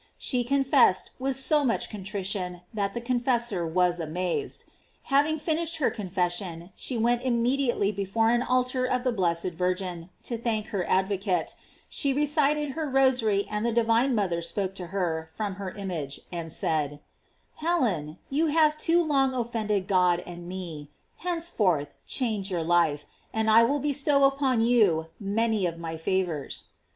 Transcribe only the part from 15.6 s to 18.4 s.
her image, and said; "Helen,